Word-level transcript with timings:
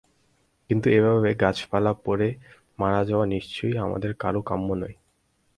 কিন্তু 0.69 0.87
এভাবে 0.89 1.29
গাছচাপা 1.33 1.91
পড়ে 2.05 2.27
মারা 2.79 3.01
যাওয়া 3.05 3.25
নিশ্চয়ই 3.25 3.75
আমাদের 3.77 4.11
কারও 4.13 4.41
কাম্য 4.41 4.69
নয়। 4.73 4.95